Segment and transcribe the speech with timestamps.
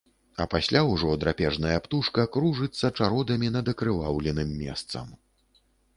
[0.43, 5.07] А пасля ўжо драпежная птушка кружыцца чародамі над акрываўленым месцам.